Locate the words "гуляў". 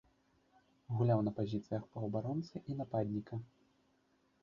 1.01-1.19